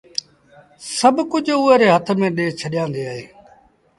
سڀ 0.97 1.15
ڪجھ 1.31 1.51
اُئي 1.57 1.75
ري 1.81 1.87
هٿ 1.95 2.07
ميݩ 2.19 2.35
ڏي 2.37 2.45
ڇڏيآندي 2.59 3.01
اهي۔ 3.11 3.25